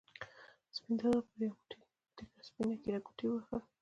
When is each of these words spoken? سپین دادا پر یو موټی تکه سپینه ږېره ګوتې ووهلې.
سپین 0.75 0.93
دادا 0.99 1.19
پر 1.27 1.39
یو 1.41 1.51
موټی 1.57 1.79
تکه 2.15 2.41
سپینه 2.47 2.73
ږېره 2.81 2.99
ګوتې 3.05 3.25
ووهلې. 3.27 3.59